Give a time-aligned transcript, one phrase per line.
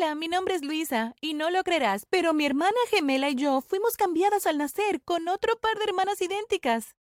[0.00, 3.60] Hola, mi nombre es Luisa, y no lo creerás, pero mi hermana gemela y yo
[3.60, 6.94] fuimos cambiadas al nacer con otro par de hermanas idénticas.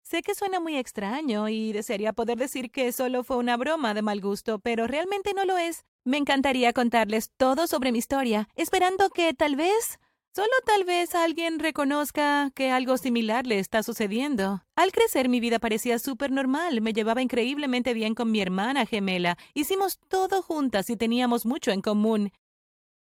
[0.00, 4.00] Sé que suena muy extraño y desearía poder decir que solo fue una broma de
[4.00, 5.84] mal gusto, pero realmente no lo es.
[6.02, 9.98] Me encantaría contarles todo sobre mi historia, esperando que tal vez,
[10.34, 14.62] solo tal vez alguien reconozca que algo similar le está sucediendo.
[14.76, 19.38] Al crecer mi vida parecía súper normal, me llevaba increíblemente bien con mi hermana gemela,
[19.54, 22.32] hicimos todo juntas y teníamos mucho en común.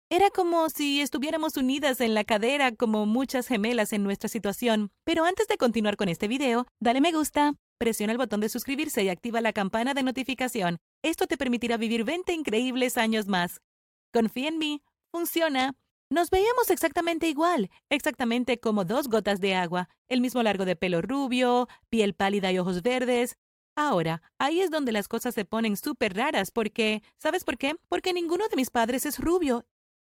[0.10, 4.92] Era como si estuviéramos unidas en la cadera como muchas gemelas en nuestra situación.
[5.06, 9.04] Pero antes de continuar con este video, dale me gusta, presiona el botón de suscribirse
[9.04, 10.80] y activa la campana de notificación.
[11.02, 13.62] Esto te permitirá vivir 20 increíbles años más.
[14.12, 14.82] Confía en mí,
[15.14, 15.76] funciona.
[16.12, 21.02] Nos veíamos exactamente igual, exactamente como dos gotas de agua, el mismo largo de pelo
[21.02, 23.38] rubio, piel pálida y ojos verdes.
[23.78, 27.76] Ahora, ahí es donde las cosas se ponen súper raras porque, ¿sabes por qué?
[27.88, 29.64] Porque ninguno de mis padres es rubio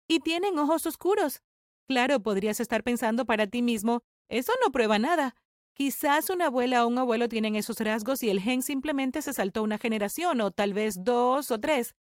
[0.07, 1.41] y tienen ojos oscuros.
[1.87, 5.35] Claro, podrías estar pensando para ti mismo, eso no prueba nada.
[5.73, 9.63] Quizás una abuela o un abuelo tienen esos rasgos y el gen simplemente se saltó
[9.63, 11.95] una generación o tal vez dos o tres.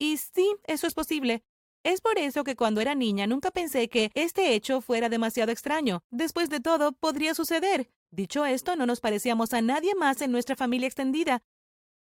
[0.00, 1.44] Y sí, eso es posible.
[1.82, 6.02] Es por eso que cuando era niña nunca pensé que este hecho fuera demasiado extraño.
[6.10, 7.90] Después de todo, podría suceder.
[8.10, 11.42] Dicho esto, no nos parecíamos a nadie más en nuestra familia extendida.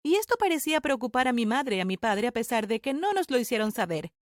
[0.03, 2.95] Y esto parecía preocupar a mi madre y a mi padre a pesar de que
[2.95, 4.13] no nos lo hicieron saber.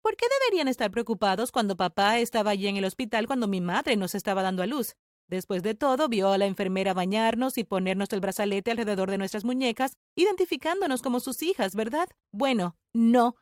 [0.00, 3.96] ¿Por qué deberían estar preocupados cuando papá estaba allí en el hospital cuando mi madre
[3.96, 4.94] nos estaba dando a luz?
[5.28, 9.44] Después de todo, vio a la enfermera bañarnos y ponernos el brazalete alrededor de nuestras
[9.44, 12.08] muñecas, identificándonos como sus hijas, ¿verdad?
[12.32, 13.36] Bueno, no.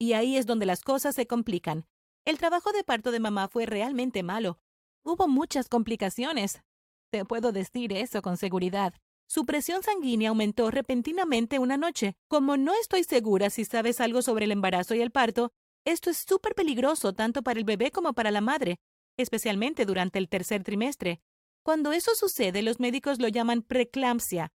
[0.00, 1.84] Y ahí es donde las cosas se complican.
[2.24, 4.58] El trabajo de parto de mamá fue realmente malo.
[5.04, 6.62] Hubo muchas complicaciones.
[7.10, 8.94] Te puedo decir eso con seguridad.
[9.28, 12.14] Su presión sanguínea aumentó repentinamente una noche.
[12.28, 15.52] Como no estoy segura si sabes algo sobre el embarazo y el parto,
[15.84, 18.78] esto es súper peligroso tanto para el bebé como para la madre,
[19.18, 21.20] especialmente durante el tercer trimestre.
[21.62, 24.48] Cuando eso sucede, los médicos lo llaman preeclampsia.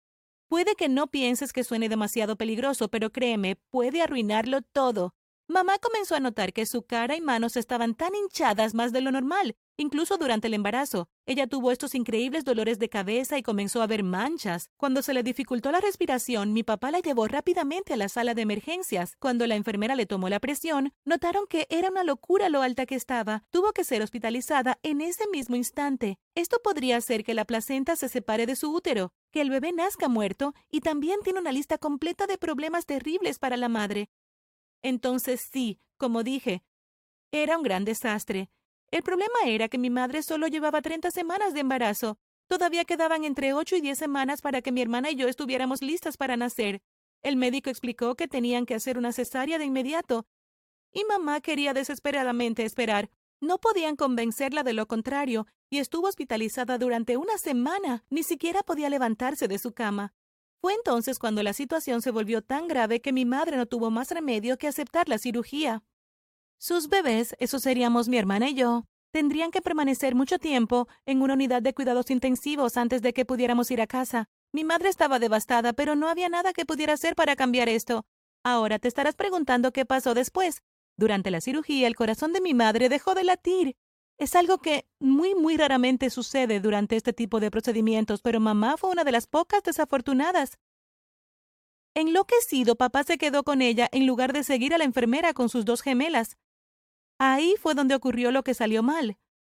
[0.47, 5.13] Puede que no pienses que suene demasiado peligroso, pero créeme, puede arruinarlo todo.
[5.47, 9.11] Mamá comenzó a notar que su cara y manos estaban tan hinchadas más de lo
[9.11, 11.07] normal, incluso durante el embarazo.
[11.27, 14.71] Ella tuvo estos increíbles dolores de cabeza y comenzó a ver manchas.
[14.75, 18.41] Cuando se le dificultó la respiración, mi papá la llevó rápidamente a la sala de
[18.41, 19.17] emergencias.
[19.19, 22.95] Cuando la enfermera le tomó la presión, notaron que era una locura lo alta que
[22.95, 23.43] estaba.
[23.51, 26.17] Tuvo que ser hospitalizada en ese mismo instante.
[26.33, 30.09] Esto podría hacer que la placenta se separe de su útero, que el bebé nazca
[30.09, 34.09] muerto y también tiene una lista completa de problemas terribles para la madre.
[34.85, 36.61] Entonces sí, como dije,
[37.31, 38.51] era un gran desastre.
[38.91, 42.19] El problema era que mi madre solo llevaba 30 semanas de embarazo.
[42.45, 46.17] Todavía quedaban entre 8 y 10 semanas para que mi hermana y yo estuviéramos listas
[46.17, 46.83] para nacer.
[47.23, 50.27] El médico explicó que tenían que hacer una cesárea de inmediato.
[50.91, 53.09] Y mamá quería desesperadamente esperar.
[53.41, 58.05] No podían convencerla de lo contrario, y estuvo hospitalizada durante una semana.
[58.11, 60.13] Ni siquiera podía levantarse de su cama.
[60.65, 64.09] Fue entonces cuando la situación se volvió tan grave que mi madre no tuvo más
[64.09, 65.83] remedio que aceptar la cirugía.
[66.57, 71.35] Sus bebés, eso seríamos mi hermana y yo, tendrían que permanecer mucho tiempo en una
[71.35, 74.27] unidad de cuidados intensivos antes de que pudiéramos ir a casa.
[74.51, 78.03] Mi madre estaba devastada, pero no había nada que pudiera hacer para cambiar esto.
[78.43, 80.63] Ahora te estarás preguntando qué pasó después.
[80.97, 83.75] Durante la cirugía, el corazón de mi madre dejó de latir.
[84.17, 88.91] Es algo que muy, muy raramente sucede durante este tipo de procedimientos, pero mamá fue
[88.91, 90.57] una de las pocas desafortunadas.
[91.95, 95.65] Enloquecido, papá se quedó con ella en lugar de seguir a la enfermera con sus
[95.65, 96.37] dos gemelas.
[97.19, 99.17] Ahí fue donde ocurrió lo que salió mal.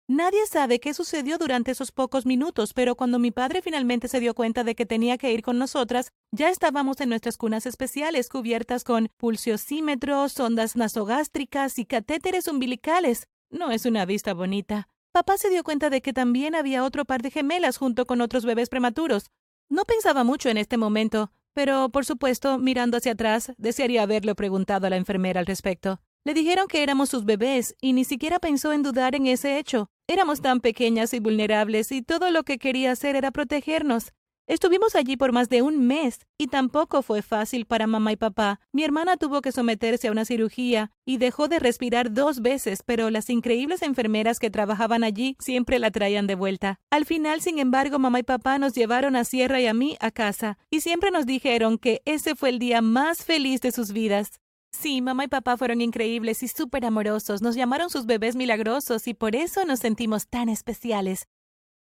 [0.09, 4.33] Nadie sabe qué sucedió durante esos pocos minutos, pero cuando mi padre finalmente se dio
[4.35, 8.85] cuenta de que tenía que ir con nosotras, ya estábamos en nuestras cunas especiales cubiertas
[8.85, 13.27] con pulsiosímetros, sondas nasogástricas y catéteres umbilicales.
[13.49, 14.89] No es una vista bonita.
[15.13, 18.45] Papá se dio cuenta de que también había otro par de gemelas junto con otros
[18.45, 19.31] bebés prematuros.
[19.69, 24.85] No pensaba mucho en este momento, pero, por supuesto, mirando hacia atrás, desearía haberle preguntado
[24.85, 26.01] a la enfermera al respecto.
[26.25, 29.89] Le dijeron que éramos sus bebés y ni siquiera pensó en dudar en ese hecho.
[30.07, 34.13] Éramos tan pequeñas y vulnerables y todo lo que quería hacer era protegernos.
[34.47, 38.61] Estuvimos allí por más de un mes y tampoco fue fácil para mamá y papá.
[38.71, 43.09] Mi hermana tuvo que someterse a una cirugía y dejó de respirar dos veces, pero
[43.09, 46.79] las increíbles enfermeras que trabajaban allí siempre la traían de vuelta.
[46.91, 50.11] Al final, sin embargo, mamá y papá nos llevaron a Sierra y a mí a
[50.11, 54.39] casa y siempre nos dijeron que ese fue el día más feliz de sus vidas.
[54.71, 59.13] Sí, mamá y papá fueron increíbles y súper amorosos, nos llamaron sus bebés milagrosos y
[59.13, 61.27] por eso nos sentimos tan especiales.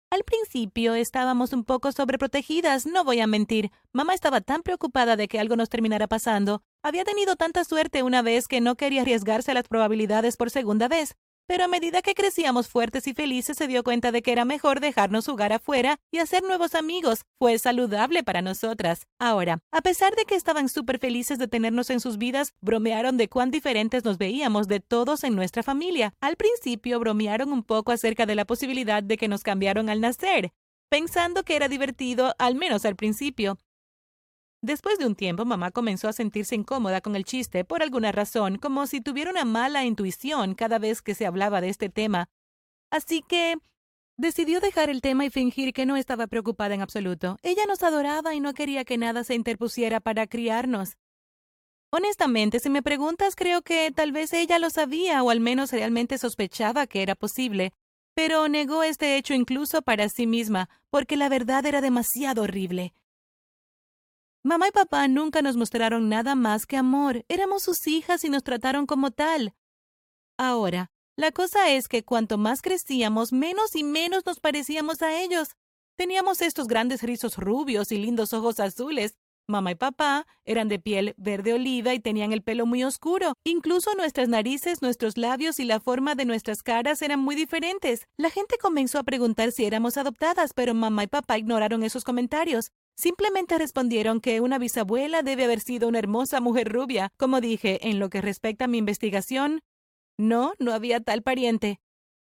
[0.09, 3.73] Al principio estábamos un poco sobreprotegidas, no voy a mentir.
[3.93, 6.63] Mamá estaba tan preocupada de que algo nos terminara pasando.
[6.83, 10.87] Había tenido tanta suerte una vez que no quería arriesgarse a las probabilidades por segunda
[10.87, 11.17] vez.
[11.47, 14.81] Pero a medida que crecíamos fuertes y felices se dio cuenta de que era mejor
[14.81, 17.23] dejarnos jugar afuera y hacer nuevos amigos.
[17.39, 19.07] Fue saludable para nosotras.
[19.21, 23.29] Ahora, a pesar de que estaban súper felices de tenernos en sus vidas, bromearon de
[23.29, 26.15] cuán diferentes nos veíamos de todos en nuestra familia.
[26.21, 30.53] Al principio bromearon un poco acerca de la posibilidad de que nos cambiaron al nacer,
[30.89, 33.57] pensando que era divertido, al menos al principio.
[34.63, 38.57] Después de un tiempo, mamá comenzó a sentirse incómoda con el chiste por alguna razón,
[38.57, 42.29] como si tuviera una mala intuición cada vez que se hablaba de este tema.
[42.91, 43.57] Así que
[44.17, 47.37] decidió dejar el tema y fingir que no estaba preocupada en absoluto.
[47.43, 50.97] Ella nos adoraba y no quería que nada se interpusiera para criarnos.
[51.91, 56.19] Honestamente, si me preguntas, creo que tal vez ella lo sabía o al menos realmente
[56.19, 57.73] sospechaba que era posible,
[58.15, 62.93] pero negó este hecho incluso para sí misma, porque la verdad era demasiado horrible.
[64.47, 67.25] Mamá y papá nunca nos mostraron nada más que amor.
[67.27, 69.55] Éramos sus hijas y nos trataron como tal.
[70.39, 75.57] Ahora, la cosa es que cuanto más crecíamos, menos y menos nos parecíamos a ellos.
[75.97, 79.17] Teníamos estos grandes rizos rubios y lindos ojos azules.
[79.49, 83.33] Mamá y papá eran de piel verde oliva y tenían el pelo muy oscuro.
[83.43, 88.07] Incluso nuestras narices, nuestros labios y la forma de nuestras caras eran muy diferentes.
[88.17, 92.71] La gente comenzó a preguntar si éramos adoptadas, pero mamá y papá ignoraron esos comentarios.
[92.97, 97.13] Simplemente respondieron que una bisabuela debe haber sido una hermosa mujer rubia.
[97.19, 99.61] Como dije, en lo que respecta a mi investigación,
[100.17, 101.79] no, no había tal pariente.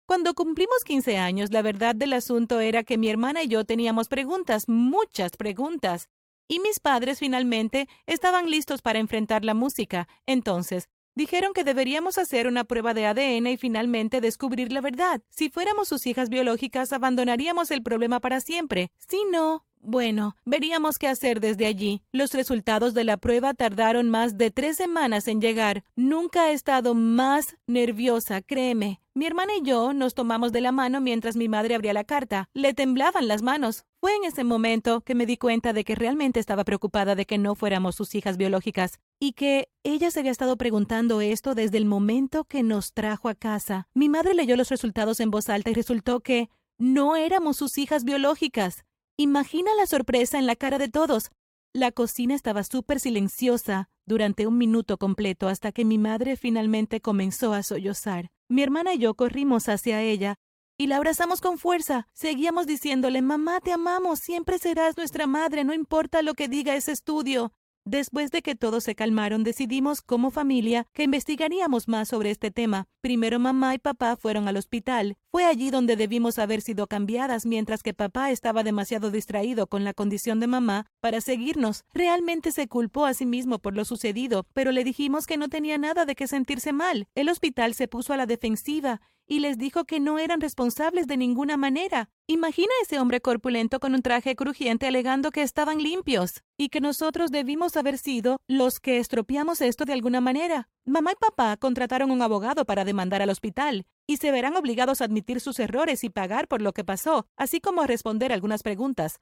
[0.07, 4.09] Cuando cumplimos 15 años, la verdad del asunto era que mi hermana y yo teníamos
[4.09, 6.09] preguntas, muchas preguntas.
[6.47, 10.09] Y mis padres finalmente estaban listos para enfrentar la música.
[10.27, 15.23] Entonces, dijeron que deberíamos hacer una prueba de ADN y finalmente descubrir la verdad.
[15.31, 18.91] Si fuéramos sus hijas biológicas, abandonaríamos el problema para siempre.
[18.99, 22.03] Si no, bueno, veríamos qué hacer desde allí.
[22.13, 25.85] Los resultados de la prueba tardaron más de tres semanas en llegar.
[25.97, 29.01] Nunca he estado más nerviosa, créeme.
[29.15, 32.49] Mi hermana y yo nos tomamos de la mano mientras mi madre abría la carta.
[32.55, 33.85] Le temblaban las manos.
[34.01, 37.37] Fue en ese momento que me di cuenta de que realmente estaba preocupada de que
[37.37, 41.87] no fuéramos sus hijas biológicas y que ella se había estado preguntando esto desde el
[41.87, 43.89] momento que nos trajo a casa.
[43.95, 46.49] Mi madre leyó los resultados en voz alta y resultó que
[46.79, 48.85] no éramos sus hijas biológicas.
[49.21, 51.31] Imagina la sorpresa en la cara de todos.
[51.75, 57.53] La cocina estaba súper silenciosa durante un minuto completo hasta que mi madre finalmente comenzó
[57.53, 58.31] a sollozar.
[58.49, 60.37] Mi hermana y yo corrimos hacia ella
[60.79, 62.09] y la abrazamos con fuerza.
[62.15, 66.93] Seguíamos diciéndole, mamá, te amamos, siempre serás nuestra madre, no importa lo que diga ese
[66.93, 67.53] estudio.
[67.87, 72.85] Después de que todos se calmaron, decidimos como familia que investigaríamos más sobre este tema.
[73.01, 75.17] Primero mamá y papá fueron al hospital.
[75.31, 79.95] Fue allí donde debimos haber sido cambiadas mientras que papá estaba demasiado distraído con la
[79.95, 81.85] condición de mamá para seguirnos.
[81.95, 85.79] Realmente se culpó a sí mismo por lo sucedido, pero le dijimos que no tenía
[85.79, 87.09] nada de qué sentirse mal.
[87.15, 89.01] El hospital se puso a la defensiva
[89.31, 92.11] y les dijo que no eran responsables de ninguna manera.
[92.27, 97.31] Imagina ese hombre corpulento con un traje crujiente alegando que estaban limpios y que nosotros
[97.31, 100.69] debimos haber sido los que estropeamos esto de alguna manera.
[100.85, 105.05] Mamá y papá contrataron un abogado para demandar al hospital y se verán obligados a
[105.05, 109.21] admitir sus errores y pagar por lo que pasó, así como a responder algunas preguntas.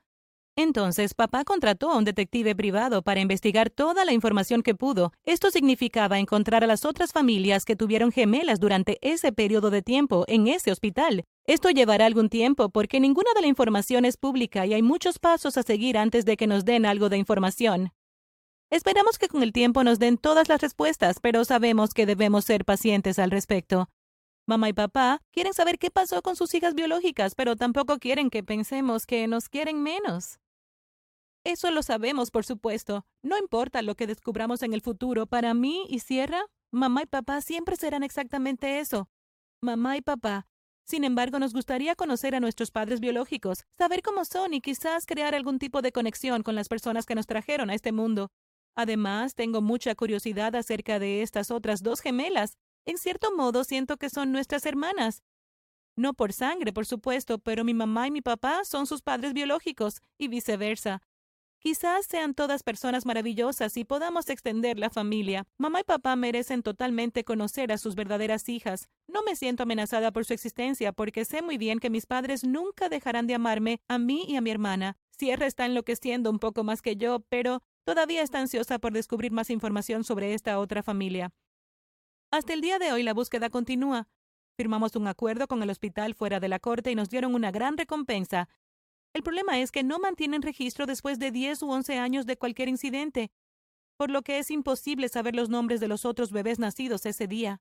[0.59, 5.13] Entonces, papá contrató a un detective privado para investigar toda la información que pudo.
[5.23, 10.25] Esto significaba encontrar a las otras familias que tuvieron gemelas durante ese periodo de tiempo
[10.27, 11.23] en ese hospital.
[11.47, 15.57] Esto llevará algún tiempo porque ninguna de la información es pública y hay muchos pasos
[15.57, 17.93] a seguir antes de que nos den algo de información.
[18.69, 22.65] Esperamos que con el tiempo nos den todas las respuestas, pero sabemos que debemos ser
[22.65, 23.91] pacientes al respecto.
[24.49, 28.43] Mamá y papá quieren saber qué pasó con sus hijas biológicas, pero tampoco quieren que
[28.43, 30.41] pensemos que nos quieren menos.
[31.49, 33.07] Eso lo sabemos, por supuesto.
[33.23, 37.41] No importa lo que descubramos en el futuro, para mí y Sierra, mamá y papá
[37.41, 39.09] siempre serán exactamente eso.
[39.63, 40.47] Mamá y papá.
[40.85, 45.35] Sin embargo, nos gustaría conocer a nuestros padres biológicos, saber cómo son y quizás crear
[45.35, 48.29] algún tipo de conexión con las personas que nos trajeron a este mundo.
[48.77, 52.59] Además, tengo mucha curiosidad acerca de estas otras dos gemelas.
[52.85, 55.23] En cierto modo, siento que son nuestras hermanas.
[55.97, 60.03] No por sangre, por supuesto, pero mi mamá y mi papá son sus padres biológicos,
[60.19, 61.01] y viceversa.
[61.61, 65.45] Quizás sean todas personas maravillosas y podamos extender la familia.
[65.59, 68.89] Mamá y papá merecen totalmente conocer a sus verdaderas hijas.
[69.09, 72.89] No me siento amenazada por su existencia porque sé muy bien que mis padres nunca
[72.89, 74.97] dejarán de amarme a mí y a mi hermana.
[75.11, 79.51] Sierra está enloqueciendo un poco más que yo, pero todavía está ansiosa por descubrir más
[79.51, 81.33] información sobre esta otra familia.
[82.31, 84.07] Hasta el día de hoy la búsqueda continúa.
[84.57, 87.77] Firmamos un acuerdo con el hospital fuera de la corte y nos dieron una gran
[87.77, 88.49] recompensa.
[89.19, 92.69] El problema es que no mantienen registro después de 10 u 11 años de cualquier
[92.69, 93.33] incidente,
[93.97, 97.61] por lo que es imposible saber los nombres de los otros bebés nacidos ese día.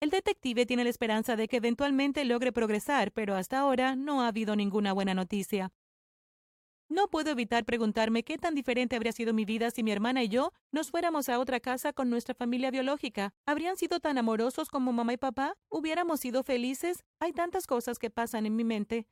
[0.00, 4.28] El detective tiene la esperanza de que eventualmente logre progresar, pero hasta ahora no ha
[4.28, 5.70] habido ninguna buena noticia.
[6.88, 10.28] No puedo evitar preguntarme qué tan diferente habría sido mi vida si mi hermana y
[10.30, 13.34] yo nos fuéramos a otra casa con nuestra familia biológica.
[13.44, 15.58] ¿Habrían sido tan amorosos como mamá y papá?
[15.68, 17.04] ¿Hubiéramos sido felices?
[17.18, 19.06] Hay tantas cosas que pasan en mi mente.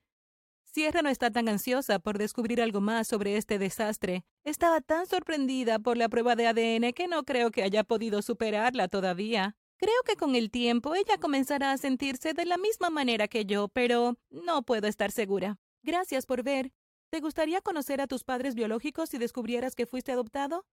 [0.73, 4.25] Sierra no está tan ansiosa por descubrir algo más sobre este desastre.
[4.45, 8.89] Estaba tan sorprendida por la prueba de ADN que no creo que haya podido superarla
[8.89, 9.57] todavía.
[9.79, 13.69] Creo que con el tiempo ella comenzará a sentirse de la misma manera que yo,
[13.69, 15.59] pero no puedo estar segura.
[15.83, 16.71] Gracias por ver.
[17.11, 20.67] ¿Te gustaría conocer a tus padres biológicos si descubrieras que fuiste adoptado?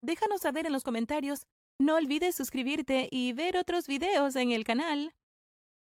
[0.00, 1.46] Déjanos saber en los comentarios.
[1.78, 5.14] No olvides suscribirte y ver otros videos en el canal.